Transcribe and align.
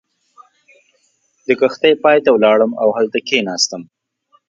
د 1.47 1.47
کښتۍ 1.59 1.93
پای 2.03 2.17
ته 2.25 2.29
ولاړم 2.33 2.71
او 2.81 2.89
هلته 2.97 3.17
کېناستم. 3.27 3.81